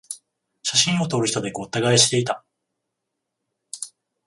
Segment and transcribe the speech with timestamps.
[0.63, 2.43] 写真を撮る人でごった返していた